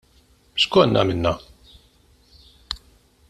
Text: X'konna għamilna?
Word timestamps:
X'konna 0.63 1.03
għamilna? 1.03 1.35